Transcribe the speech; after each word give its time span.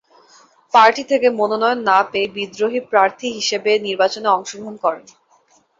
Party 0.73 1.03
থেকে 1.11 1.27
মনোনয়ন 1.39 1.79
না 1.89 1.97
পেয়ে 2.11 2.27
বিদ্রোহী 2.35 2.79
প্রার্থী 2.91 3.27
হিসেবে 3.37 3.71
নির্বাচনে 3.87 4.27
অংশগ্রহণ 4.31 4.75
করেন। 4.83 5.05